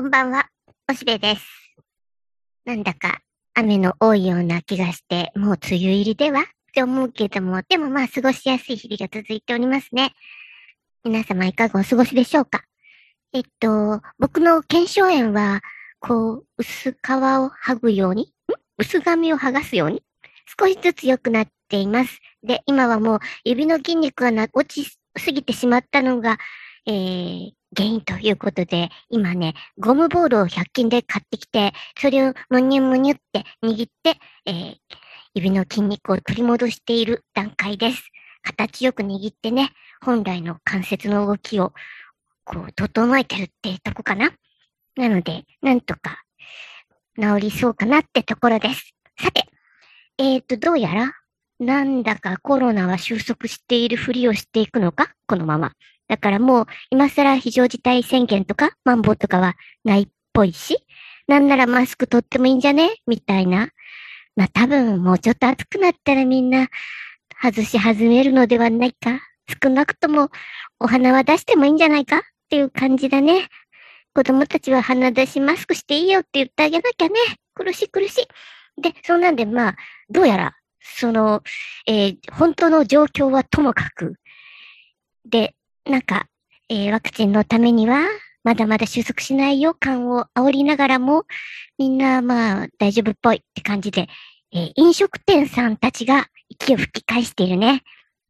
[0.00, 0.46] こんばんは、
[0.90, 1.42] おしべです。
[2.64, 3.20] なんだか
[3.52, 6.40] 雨の多いような気がして、もう梅雨入りでは？
[6.40, 10.14] って思うけども、でもまあ過ごしやすい日々が続いておりますね。
[11.04, 12.64] 皆様いかがお過ごしでしょうか？
[13.34, 15.60] えっと、僕の検証炎は、
[15.98, 18.26] こう、薄皮を剥ぐように、ん？
[18.78, 20.02] 薄紙を剥がすように、
[20.58, 22.20] 少しずつ良くなっています。
[22.42, 26.38] で、今はもう指の筋肉がな落ちすぎてしまったのが、
[26.86, 34.76] えー、原因ということで、今ね、ゴムボールを100均で買ってきて、それをむにゅむにゅって握って、えー、
[35.34, 38.02] 指の筋肉を取り戻している段階です。
[38.42, 39.70] 形よく握ってね、
[40.00, 41.72] 本来の関節の動きを、
[42.44, 44.32] こう、整えてるってとこかな。
[44.96, 46.22] なので、なんとか、
[47.16, 48.94] 治りそうかなってところです。
[49.20, 49.44] さて、
[50.18, 51.12] えーと、どうやら、
[51.60, 55.72] なんだかコロナは収束しているふりをしていくのかこのまま。
[56.10, 60.84] だからもう、今更非常事態宣言とか、マンボウとかはないっぽいし、
[61.28, 62.96] なんならマスク取ってもいいんじゃね？
[63.06, 63.68] みたいな。
[64.34, 66.66] まあ多分もうちょっと暑くなったらみんな
[67.40, 69.20] 外し始めるのではないか。
[69.62, 70.30] 少なくとも
[70.80, 72.18] お花は出してもいいんじゃないか？
[72.18, 73.46] っていう感じだね。
[74.12, 77.14] 子供たちは鼻出しマスクしていいよって言ってあげなきゃね。
[77.54, 78.82] 苦しい苦しい。
[78.82, 79.76] で、そんなんでまあ、
[80.08, 81.44] どうやら、その、
[81.86, 84.16] えー、本当の状況はともかく、
[85.28, 85.54] で、
[85.90, 86.26] なんか、
[86.68, 88.06] えー、ワクチンのためには、
[88.42, 91.24] まだまだ収束しないよ感を煽りながらも、
[91.76, 94.08] みんなまあ大丈夫っぽいって感じで、
[94.52, 97.82] えー、飲食店さんたちが息を吹き返しているね。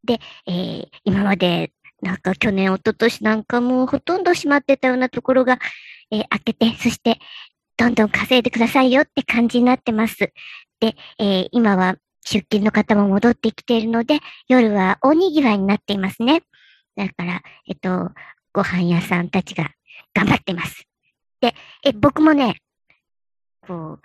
[0.05, 5.58] で、えー、今までなんか去年、一昨年なんかもうほとんど閉まってたようなところが、
[6.11, 7.19] えー、開けて、そして
[7.77, 10.33] どんどん稼いでくださいよって感じになってます。
[10.80, 16.42] で、えー、今は出勤の方も戻ってきているので、夜は大賑わいになっていますね。
[17.01, 18.11] だから、えっと、
[18.53, 19.70] ご飯屋さんたちが
[20.15, 20.84] 頑張ってます。
[21.41, 22.57] で、え、僕もね、
[23.67, 24.01] こう、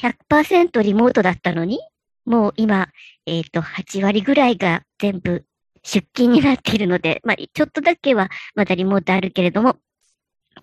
[0.00, 1.78] 100%リモートだったのに、
[2.24, 2.88] もう今、
[3.24, 5.44] えっ、と、8割ぐらいが全部
[5.84, 9.76] 出勤になっているので、まあ、ちょっとだけはまだリモートあるけれども、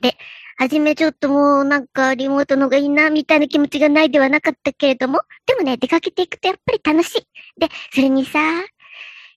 [0.02, 0.18] で、
[0.58, 7.28] はじめちょっともうなんかリモートの方がいいな、みたいな気持ちがないではなかったけれども、でもね、出かけていくとやっぱり楽しい。
[7.58, 8.40] で、それにさ、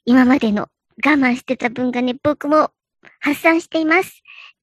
[0.04, 0.68] 今までの
[1.04, 2.70] 我慢してた分がね、僕も
[3.20, 4.22] 発散しています。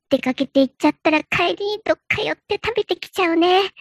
[0.10, 3.72] 出かけて行っちゃったら帰りにどっか寄って食べてきちゃうね。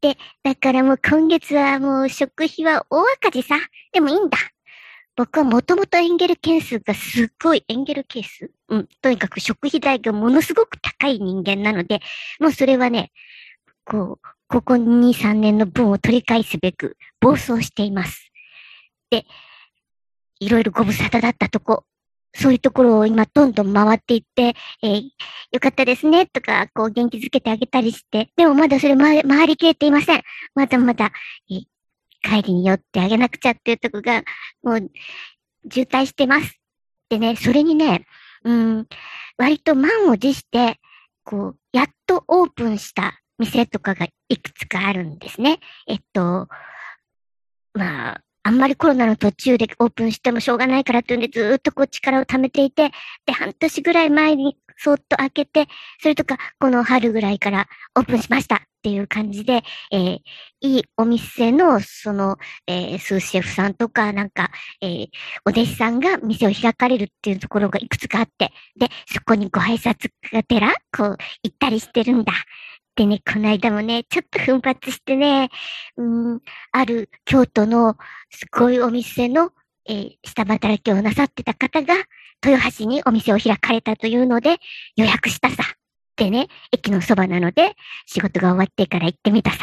[0.00, 3.56] で、だからもう今月はもう食費は大赤字さ。
[3.92, 4.38] でもいいんだ。
[5.16, 8.88] 僕はもともとエンゲル件数がすっごい、エンゲル係数うん。
[9.02, 12.00] とにかく食費代がものすごく高い人間なので、
[12.38, 13.10] もうそれはね、
[13.84, 18.30] こう、ここ2、3年の分を取り返すべく暴走しています。
[19.10, 19.26] で、
[20.38, 21.84] いろいろご無沙汰だったとこ、
[22.38, 25.02] そういうところを今どんどん回っていって、えー、
[25.52, 30.22] よかったですね、とか、こう元気づけてあげたりして、でもまだそれ回りきれていません。
[30.54, 31.10] まだまだ、
[31.50, 31.62] えー、
[32.22, 34.22] 帰りに寄ってあげなくちゃっていうとこが、
[34.62, 34.90] もう、
[35.70, 36.60] 渋滞してます。
[37.08, 38.06] でね、それにね、
[38.44, 38.86] うん、
[39.36, 40.78] 割と満を持して、
[41.24, 45.58] こう、やっとオープンした店とかがいくつかあるんですね。
[45.88, 46.48] えっと、
[47.74, 52.92] まあ、あんまりコロナの途中でオープンしてもしょうがないからっていうんでずっとこう力を貯めていて、
[53.26, 55.66] で、半年ぐらい前にそっと開けて、
[56.00, 60.18] それとか、この春ぐらいからオープンしましたっていう感じで、えー、
[60.62, 64.50] いいお店の、その、えー、スーシェフさんとか、なんか、
[64.80, 65.08] えー、
[65.44, 72.32] お弟子さんが店を開かれるっていうところがいくつかあって、で、そこにご挨拶がてら、こう、行ったりしてるんだ。
[72.98, 75.50] でね、この間もね、ちょっと奮発してね、
[75.96, 76.40] うん、
[76.72, 77.96] ある京都の
[78.28, 79.52] すごいお店の、
[79.88, 81.94] えー、下働きをなさってた方が、
[82.44, 84.56] 豊橋にお店を開かれたというので、
[84.96, 85.62] 予約したさ。
[86.16, 87.76] でね、駅のそばなので、
[88.06, 89.58] 仕事が終わってから行ってみたさ。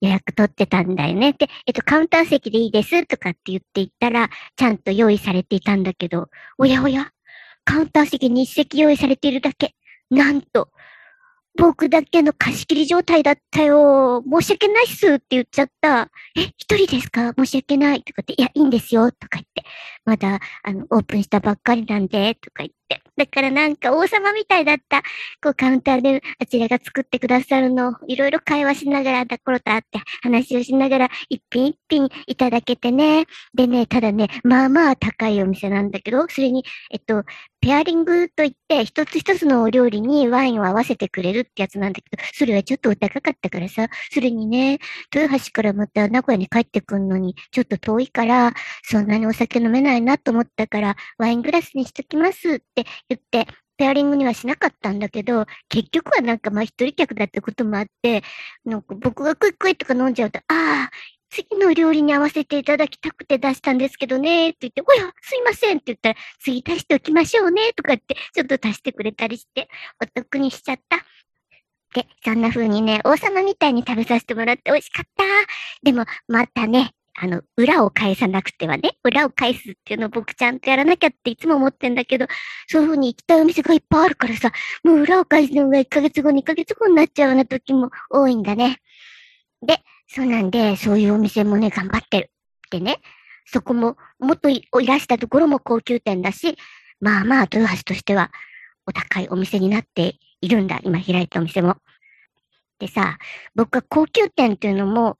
[0.00, 1.34] 予約取ってたんだよね。
[1.34, 7.12] で、えっと、カウンター席でいいですとかって言っていったら、ちゃんと用意されていたんだけど、おやおや、
[7.64, 9.76] カウンター席に一席用意されているだけ。
[10.10, 10.70] なんと、
[11.58, 14.22] 僕だけの貸し切り状態だったよ。
[14.30, 16.08] 申し訳ないっすって言っちゃった。
[16.36, 17.34] え、一人ですか？
[17.36, 19.10] 申し訳ないとかって、いや、いいんですよ。
[19.10, 19.64] とか言って。
[20.08, 23.02] まだ、あの、オープンしたばっかりなんで、とか言って。
[23.18, 25.02] だからなんか王様みたいだった。
[25.42, 33.26] こうカウンターであちらが作ってくださるのをいろいろ会話しながら、だころと会って話をしながら一品一品いただけてね。
[33.54, 37.24] でね、ただね、まあまあ高いお店なんだけど、それに、えっと、
[37.60, 44.78] ペアリングといって、一つ一つのお料理にワインを合わせてくれるってやつなんだけど、それはちょっとお高かったからさ、それにね、
[45.14, 53.46] 豊橋からまた名古屋に帰ってくんのに、ちょっと遠いから、そんなにお酒飲めないなと思ったから、ワイングラスにしときますって言って、
[53.76, 58.22] ペアリングにはしなかったんだけど、結局はなんかまあ一人客だったこともあって、
[58.64, 60.90] なんか僕がクイクイとか飲んじゃうと、ああ、
[61.30, 69.68] 次の料理に合わせていただきたくて出したんですけどね、って言って、おや、すいませんって言ったら、次足しておきましょうね、とかって、ちょっと足してくれたりして、
[70.02, 70.98] お得にしちゃった。
[71.94, 75.24] で、そんな風にね、王様みたいに食べさせてもらって美味しかった。
[75.82, 82.26] でも、またね、あの、裏を返さなくてはね、裏を返すっていうのを僕ちゃんとやらなきゃっていつも思ってんだけど、
[82.68, 84.52] そういう風に行きたいお店がいっぱいあるからさ、
[84.84, 88.78] もう裏を返すのが1ヶ月後、2ヶ月後になっちゃうような時も多いんだね。
[89.62, 92.30] で、そうなんで、そういうお店もね、頑張ってる。
[92.70, 93.00] でね、
[93.46, 96.56] そこも、もっといらしたところも高級店だし、
[97.00, 98.30] まあまあ、豊橋としては、
[98.86, 100.78] お高いお店になっているんだ。
[100.84, 101.76] 今開いたお店も。
[102.78, 103.18] でさ、
[103.56, 105.18] 僕は高級店っていうのも、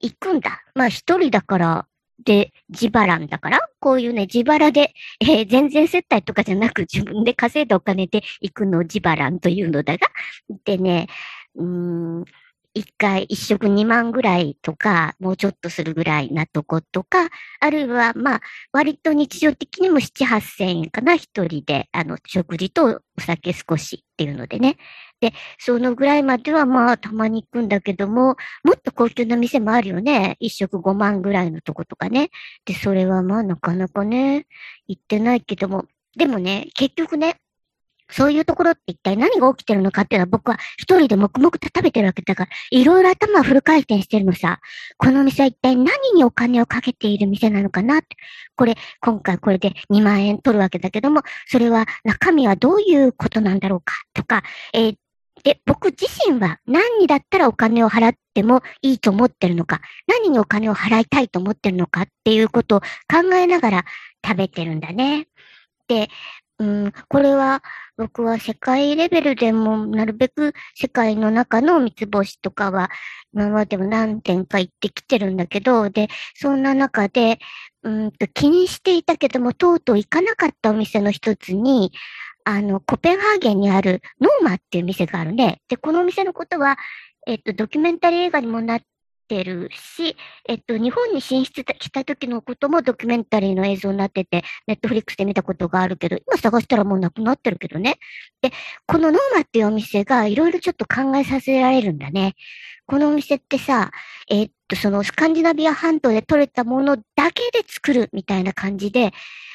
[0.00, 0.62] 行くんだ。
[0.74, 1.86] まあ一人だから、
[2.24, 10.08] で、自腹んだから、こういうね、自腹で、えー、全然接待とかじゃなく自分で稼いだお金で行くのを自腹んというのだが、
[10.64, 11.08] でね、
[11.54, 11.66] うー
[12.20, 12.24] ん、
[12.76, 18.40] 一回一食二万ぐらいとか、もうちょっとするぐらいなとことか、あるいは、まあ、
[18.70, 24.76] 割と日常的にも七八千円かな、一人で、あの、食事とお酒少しっていうのでね。
[25.22, 30.36] で、そのぐらいまではまあ、たまに行くんだけども、もっと高級な店もあるよね。
[30.38, 32.28] 一食5万ぐらいのとことかね。
[32.66, 34.46] で、それはまあ、なかなかね、
[34.86, 37.36] 行ってないけども、でもね、結局ね、
[38.10, 44.60] そういうところって一体何が起きてるのかっていうのは僕は一人で黙々と食べてるわけだから、いろいろ頭をフル回転してるのさ。
[44.98, 48.16] この店は一体何にお金をかけている店なのかなって。
[48.56, 54.42] これ、今回これで2万円取るわけだけども、それは中身はどういうことなんだろうかとか、
[54.72, 54.96] えー、
[55.42, 63.84] で、僕自身は何にだったらお金を払ってもいいと思ってるのか、何にお金を払いたいと思ってるのかっていうことを考えながら
[64.26, 65.28] 食べてるんだね。
[65.88, 66.08] で、
[66.58, 67.62] うん、これは
[67.98, 72.90] 僕は世界レベルでもなるべく世界の中の三つ星とかは
[73.34, 77.38] 今までも何点か行ってきてるんだけど、で、そんな中で、
[77.82, 81.92] うんと気にしていたけども、とうとう行かなかったお店の一つに、
[82.44, 85.60] あの、コペンハーゲンにあるノーマっていう店があるね。
[85.68, 86.78] で、このお店のことは、
[87.26, 88.80] えっと、ドキュメンタリー映画にもなっ
[89.26, 90.16] てるし、
[90.48, 97.98] えっと、日本に進出した時のこともドキュメンタリーの映像になってて、ネットフリックスで見たことがあるけど、今探したらもうなくなってるけどね。
[98.42, 98.52] で、
[98.86, 102.34] このノーマっていうお店がいろいろちょっと考えさせられるんだね。
[102.86, 103.90] このお店ってさ、
[104.30, 109.12] えっと、そのスカンジナビア半島で採れたものだけで作るみたいな感じで、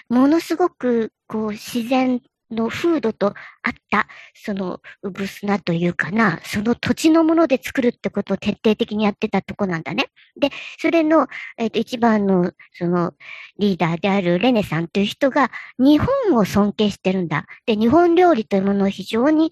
[0.10, 2.22] ものすごく、こう、自然
[2.52, 10.06] の風土と合った、その、うぶすなというかな、その土地のもので作るってことを徹底的にやってたとこなんだね。
[10.40, 10.50] で、
[10.80, 11.28] それの、
[11.58, 13.14] えっ、ー、と、一番の、その、
[13.58, 17.46] リーダーであるレネさんという人が、日本を尊敬してるんだ。
[17.66, 19.52] で、日本料理というものを非常に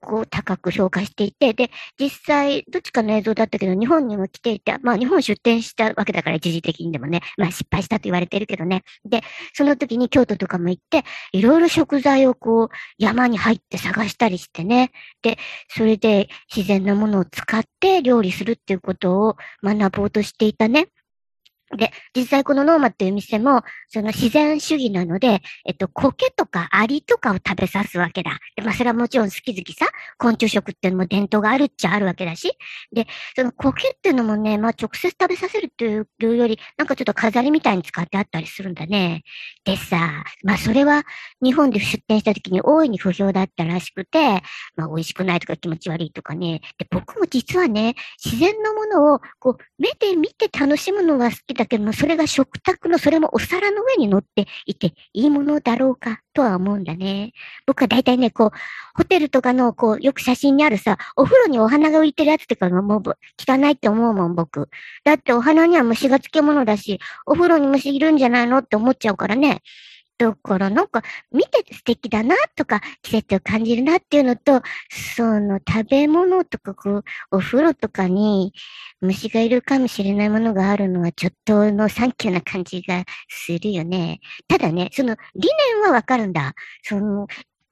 [0.00, 8.82] こう高く評価していて、で、実際、どっちかの映像だったけど、日本にも来ていて、まあ日本出店したわけだから一時的にでもね、まあ失敗したと言われてるけどね。
[9.04, 9.22] で、
[9.54, 12.68] その時に京都とかも行って、いろいろ食材をこう
[12.98, 14.90] 山に入って探したりしてね。
[15.22, 20.88] で、それで自然なものを使って料理するっていうことを学ぼうとしていたね。
[21.76, 28.38] で、実際このノーマっていう店も、その自然主義なので、えっと、苔とかアリとかを食べさすわけだ。
[28.56, 29.86] で、まあ、それはもちろん好き好きさ、
[30.16, 32.50] 昆虫食っていうのも伝統があるっちゃあるわけだし。
[32.92, 39.22] で、その苔っていうのもね、まあ、直接食べさせるっていうより、なんかちょっと飾りみたいに使ってあったりするんだね。
[39.64, 41.04] でさ、まあ、それは
[41.42, 44.42] 日本で出店した時に大いに不評だったらしくて、
[44.76, 46.62] まあ、美味しくないとか気持ち悪いとかね。
[46.78, 57.32] で、僕も実はね、自然のものを、こう、目で見て楽しむのが好きだけども、それが食卓の、それもお皿の上に乗っていていいものだろうかとは思うんだね。
[57.66, 58.50] 僕は大体ね、こう、
[58.94, 63.02] ホテルとかの、こう、よく写真にあるさ、お風呂にお花が浮いてるやつとかがもう
[63.38, 64.70] 汚いって思うもん、僕。
[65.04, 69.62] だってお花には虫が漬物だし、お風呂に虫いるんじゃないのって思っちゃうからね。
[70.18, 78.52] だからなんか見てて素敵だなとか季節を感じるなっていうのと、その食べ物とかこう、お風呂とかに
[79.00, 84.20] 虫がいるかもしれないものがあるのはちょっとのサンキューな感じがするよね。
[84.48, 86.54] ただね、その理念はわかるんだ。
[86.82, 87.28] その、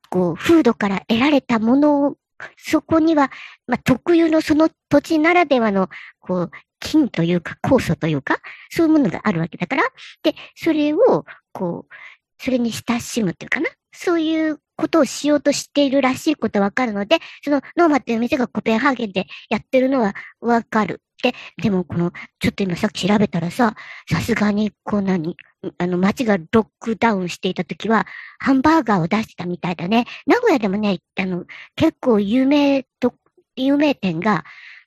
[0.09, 2.17] こう、風土から得られたものを、
[2.57, 3.31] そこには、
[3.67, 5.89] まあ、特有のその土地ならではの、
[6.21, 6.51] こう、
[6.81, 8.39] 金というか酵素というか、
[8.71, 9.83] そういうものがあるわけだから、
[10.23, 11.95] で、それを、こう、
[12.39, 13.69] それに親しむっていうかな。
[13.93, 21.01] そういうことをしようとしているらしいことわかるので、そのノーマっていう店がコペンハーゲンでやってるのはわかる。
[21.23, 23.75] で、でもこの、ちょっと今さっき調べたらさ、
[24.11, 25.37] さすがに、こう何、
[25.79, 28.07] あの、街がロックダウンしていた時は、
[28.39, 30.05] ハンバーガーを出してたみたいだね。
[30.27, 33.15] 名古屋でもね、あの、結構有名と、
[33.57, 34.45] 有名店が、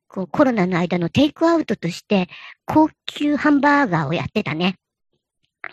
[0.07, 2.29] こう、コロナの間のテイクアウトとして、
[2.65, 4.75] 高級ハンバーガーをやってたね。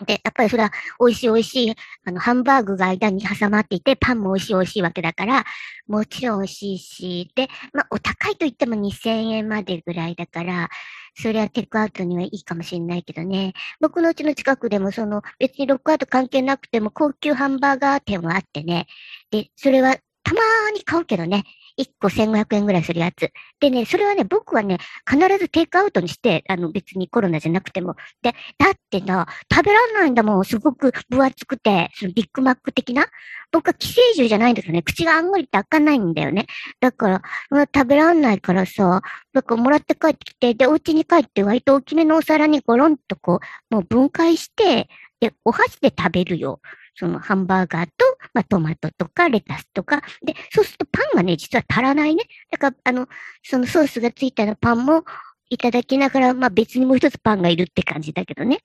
[0.05, 1.75] で、やっぱりそれは美味しい美味しい、
[2.05, 5.45] あの、ハンバーグが間に挟まっていて、パンも美味しい美味しいわけだから、
[5.87, 10.69] もちろん美味しいし、で、まあ、お高いと言っても2000円までぐらいだから、
[11.15, 13.53] それはテイクアウトにはいいかもしれないけどね。
[13.79, 18.87] 僕のうちの近くでもその、別にロックアウト関係なくても高級ハンバーガー店はあってね。
[19.31, 21.43] で、それはたまーに買うけどね。
[21.77, 23.31] 1個1500円ぐらいするやつ。
[23.59, 24.77] でね、それはね、僕はね、
[25.09, 27.95] 必ずテイクアウトにして、あの別にコロナじゃなくても。
[28.21, 33.07] で、だってな、食べらんないんだもん、すごく分厚くて、そのビッグマック的な。
[33.51, 36.47] 僕は寄生獣じゃないんだけどね、口があんまりって開かないんだよね。
[36.79, 39.01] だから、まあ、食べらんないからさ、
[39.33, 43.39] だかもらって帰ってきて、で、お家に帰って割と大きめのお皿にゴロンとこ
[43.71, 46.59] う、もう分解して、で、お箸で食べるよ。
[46.97, 47.93] そのハンバーガーと、
[48.33, 50.01] まあ、トマトとかレタスとか。
[50.25, 52.23] で、そうするとパンがね、実は足らないね。
[52.51, 53.07] だから、あの、
[53.43, 55.03] そのソースがついたのパンも
[55.49, 58.59] いただきながら、まあ別にもう一つパンがいるって感じだけどね。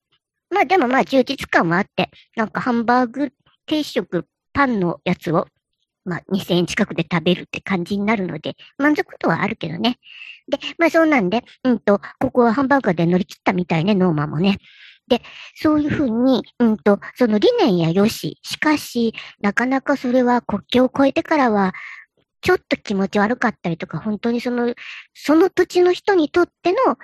[0.50, 3.32] まあでもまあ充実感はあって、なんかハンバーグ
[3.66, 5.46] 定食パンのやつを、
[6.06, 9.98] まあ2000円近くで食べるって感じになるので、満足度はあるけどね。
[10.48, 14.58] で、まあそうなんで、うんと、ここはハンバーガーで乗り切ったみたいね、ノーマンもね。
[15.12, 15.20] で、
[15.54, 21.74] そういうふうに、うんと、その理念やよし、しかし、なかなかそれは国境を越えてからは、
[22.40, 24.74] ちょっと気持ち悪かったりとか、本当にその、
[25.12, 26.96] その土地の人にとっての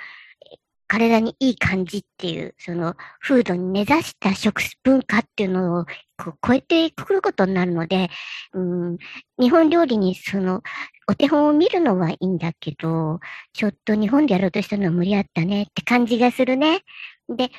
[0.87, 5.85] 体にいい感じっていう、その、風土に根ざした食文化っていうのを
[6.17, 8.09] こう超えてくることになるので、
[8.55, 8.97] うん、
[9.39, 10.63] 日本料理にその、
[11.07, 13.21] お手本を見るのはいいんだけど、
[13.53, 16.81] ちょっと日本でやろうとしたのは無理あったねって感じがするね。
[17.29, 17.51] で、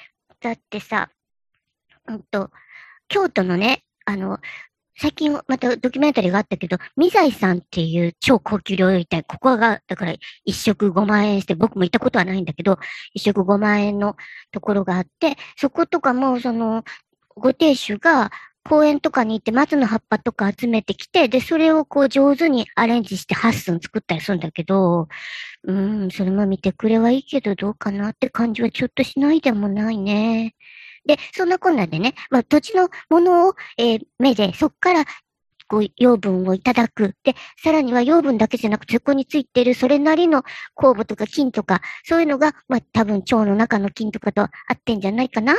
[0.41, 1.10] だってさ、
[2.08, 2.51] うんと、
[3.08, 4.39] 京都のね、あの、
[4.98, 12.79] 最近またドキュメンタリーがあったけど、ミザイさんっていう超高級料理店、ここが、だから一食5万円して、僕も行ったことはないんだけど、
[13.13, 14.17] 一食5万円の
[14.51, 16.84] ところがあって、そことかも、その、
[17.36, 18.31] ご亭主が
[18.63, 25.07] 公園とかに行って松の葉っぱとか集めてきて、で、それをこう上手にアレンジして8寸作ったりするんだけど、
[25.63, 30.55] うん、それも見てくれはいいけどどうかなって感じはちょっとしないでもないね。
[31.05, 35.05] で、そんなこんなでね、まあ土地のものを、えー、目で、そっから
[35.69, 37.15] こう、養分をいただく。
[37.23, 40.43] で、さらには養分だけじゃなくて、そこについているそれなりの
[40.75, 45.53] 酵母とか菌とか、そういうのが、まあ多分腸の中の菌とかと合ってんじゃないかな。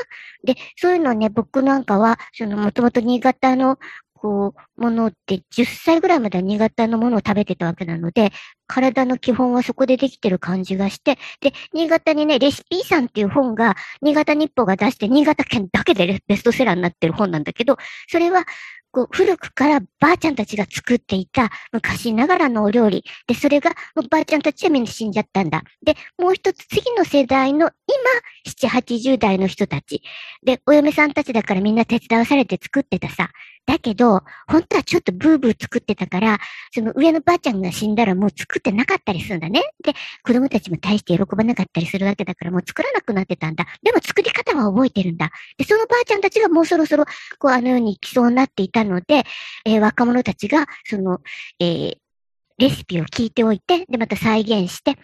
[0.45, 3.79] で、そういうのはね、僕なんかは、その、もともと新潟の
[4.21, 8.33] こう、ものって10歳ぐらいまでは新潟のものを食べてたわけなので、
[8.67, 18.45] 体の基本はそこでできてる感じがして、で、新潟にね、レシピーさんっていう本が、新潟日報が出して、新潟県だけでベストセラーになってる本なんだけど、それは、
[18.93, 23.05] こう、古くからばあちゃんたちが作っていた昔ながらのお料理。
[23.27, 25.63] で、それが、もうばあちゃんたちはみんな死んじゃったんだ。
[25.83, 30.03] で、もう一つ次の世代の今、7、80代の人たち。
[30.43, 33.31] で、お嫁さんたちだからみんな手伝わされて作ってたさ。
[33.71, 36.39] だけど、本当はちょっとブーブー作ってたから、
[36.75, 39.62] その上のばあちゃんが死んだらもう作ってなかったりするんだね。
[39.85, 43.67] で、子供たちも大して喜ばなかったりするわけだからもう作らなくなってたんだ。
[43.83, 45.31] でも作り方は覚えてるんだ。
[45.57, 47.05] で、そのばあちゃんたちがもうそろそろ、
[47.39, 49.25] こうあのように来そうになっていたので、
[49.65, 51.21] えー、若者たちが、その、
[51.61, 51.97] えー、
[52.59, 54.97] レシピを聞いておいて、で、また再現して、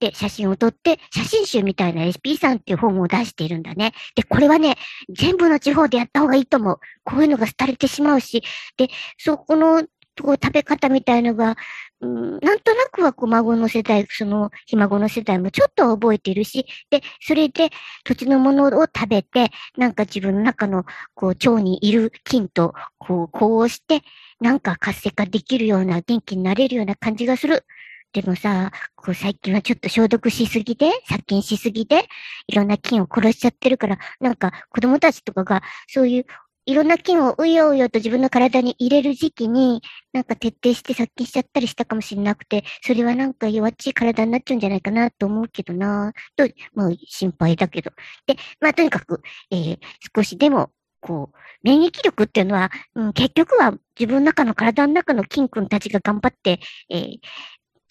[0.00, 3.92] で、写真を撮って、写真集みたいな SP さんっていう本を出しているんだね。
[4.14, 4.76] で、これはね、
[5.10, 6.80] 全部の地方でやった方がいいと思う。
[7.04, 8.42] こういうのが廃れてしまうし、
[8.76, 8.88] で、
[9.18, 9.84] そこの、
[10.20, 11.56] こう食べ方みたいのが、
[12.00, 17.70] うん、なんとなくはこう孫の世代、そのひ孫の世代もちょっと覚えているし、で、それで
[18.04, 24.02] 土地のものを食べて、なんか自分の中のこう腸にいる菌とこう、こうして、
[24.40, 27.64] なんか活性化できるような、元気になれるような感じがする。
[28.12, 32.08] でもさ、こう最近はちょっと消毒しすぎで、殺菌しすぎで、
[32.48, 36.26] いろんな菌を殺しちゃってるから、なんか子供たちとかが、そういう
[36.66, 39.80] いろんな菌をうようよと自分の体に入れる時期に、
[40.12, 47.92] なんか徹底して殺菌しちゃったりしたかもしれなくて、それはなんか弱っちい体になっちゃうんじゃないかなと思うけどなと、まあ心配だけど。
[48.26, 49.78] で、まあとにかく、えー、
[50.14, 57.18] 少しでもこう、免疫力っていうのは、うん、結局は自分の中の体の中の菌くんたちが頑張って、えー、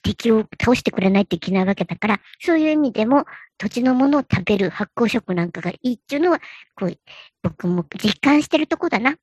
[0.04, 3.26] 敵を倒してくれないといけないわけだから、そういう意味でも
[3.58, 6.40] 土地のものを食べる発酵食なんかがいいっていうのは、
[6.76, 6.98] こう、
[7.44, 9.16] 僕も実感してるとこだな。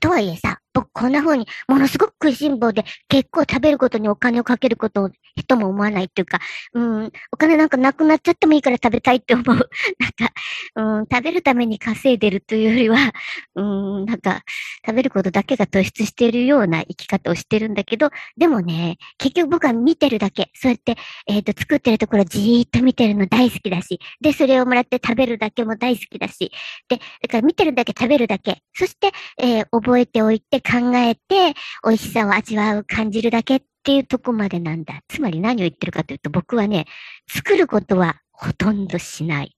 [0.00, 0.60] とはいえさ、
[0.92, 6.40] こんな風にものすごく食いしん坊で結構食べることにお金をかけることを人も思わないっていうか、
[6.74, 9.46] うん、お金なんかなくなっちゃってもいいから食べたいって思う。
[9.98, 10.32] なんか、
[10.76, 13.12] うん、食べるために稼いでるというよりは、
[13.54, 13.62] う
[14.02, 14.42] ん、なんか、
[14.84, 20.50] 食べることだけが突出しているような生き方をしてるんだけど、でもね、結局僕は見てるだけ。
[20.54, 20.96] そうやって、
[21.26, 26.52] えっ、ー、と、作ってるところじーっと見てるの大好きだし、で、それをもらって食べるだけも大好きだし、
[26.88, 28.62] で、だから見てるだけ食べるだけ。
[28.74, 35.00] そして、えー、覚えておいて考考えて、美味しさを味わう、感じるだけっていうとこまでなんだ。
[35.08, 36.86] つまり何を言ってるかというと、僕はね、
[37.28, 39.56] 作ることはほとんどしない。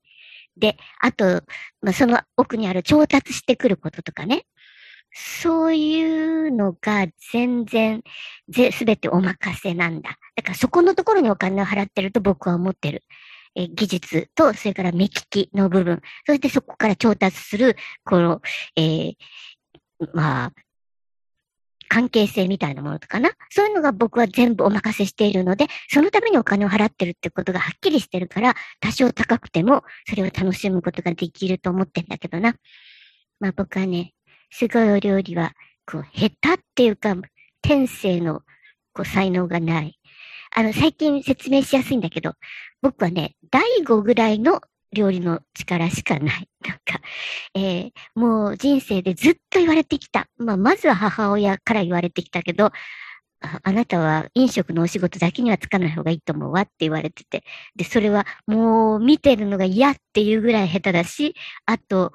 [0.56, 1.42] で、あと、
[1.82, 4.44] まあ、その奥にある調達してくることとかね。
[5.16, 8.02] そういうのが全然、
[8.72, 10.18] すべてお任せなんだ。
[10.34, 13.04] だからそこのところにお金を払ってると僕は思ってる。
[13.56, 16.00] え技術と、それから目利きの部分。
[16.26, 18.42] そしてそこから調達する、この、
[18.76, 19.14] えー、
[20.12, 20.52] まあ、
[21.94, 23.30] 関係性みたいなものとかな。
[23.50, 32.56] そういうのが僕は全部お任せしているので、そのためにお金を払ってるってことがはっきりしてるから、多少高くても、それを楽しむことができると思ってんだけどな。
[33.38, 34.12] まあ僕はね、
[34.50, 35.52] すごいお料理は、
[35.86, 37.14] こう、下手っていうか、
[37.62, 38.40] 天性の、
[38.92, 39.96] こう、才能がない。
[40.56, 42.32] あの、最近説明しやすいんだけど、
[42.82, 44.60] 僕はね、第5ぐらいの
[44.94, 46.48] 料理の力しかない。
[46.66, 47.00] なんか、
[47.54, 50.28] えー、もう人生でずっと言われてきた。
[50.38, 52.72] まあ、まずは母親から言われてきたけど、
[53.40, 57.44] ああなたは飲食のお仕事だけにはつかない方がいいと思うわって言われてて。
[57.76, 61.34] で、それはもう見てるのが嫌っていうぐらい下手だし、
[61.66, 62.12] あと、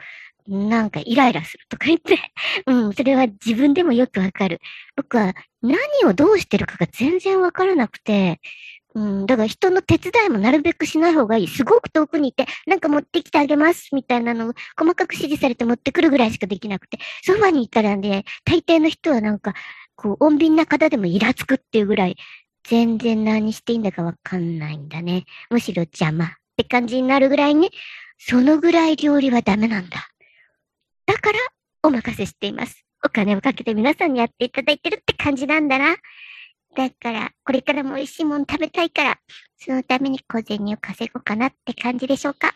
[0.49, 2.17] なんかイライラするとか言って、
[2.65, 4.59] うん、それは自分でもよくわかる。
[4.95, 8.39] 僕は何をどうしてるかが全然わからなくて、
[8.95, 11.47] うん、だから人の手伝いもなるべくしない方がいい。
[11.47, 19.53] すごく遠くにいて、なんか持ってきてあげます、みたいなのを細かく指示されて持ってくるぐらいしかできなくて、そばにいたらね、大抵の人はなんか、
[19.95, 22.17] こう、穏便な方でもイラつくっていうぐらい、
[22.63, 25.25] 全然何していいんだかわかんないんだね。
[25.49, 27.69] むしろ邪魔って感じになるぐらいね、
[28.17, 30.09] そのぐらい料理はダメなんだ。
[31.05, 31.39] だから、
[31.83, 32.85] お任せしています。
[33.03, 35.95] お金をかけて皆さんにやっていただいてるって感じなんだな。
[36.75, 39.19] だから、これからも美味しいもの食べたいから、
[39.57, 42.55] そのために小銭を稼ごうかなって感じでしょうか。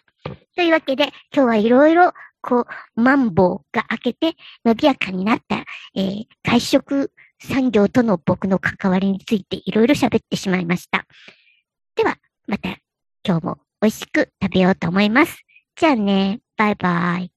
[0.55, 7.11] というわけで、今日はいろいろ、こう、マンボウが開けて、伸びやかになった、えー、外食
[7.42, 11.05] 産業との僕の関わりについていろいろ喋ってしまいました。
[11.96, 12.70] では、また
[13.25, 15.44] 今日も美味しく食べようと思います。
[15.75, 17.32] じゃあね、バイバイ。